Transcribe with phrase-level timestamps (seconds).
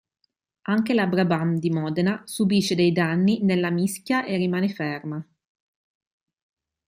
[0.63, 5.23] Anche la Brabham di Modena subisce dei danni nella mischia e rimane ferma.